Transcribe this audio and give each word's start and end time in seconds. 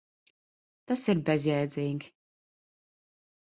Tas 0.91 1.03
ir 1.13 1.21
bezjēdzīgi. 1.29 2.11